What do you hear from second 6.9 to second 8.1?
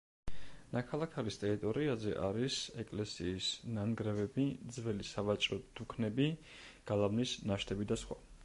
გალავნის ნაშთები და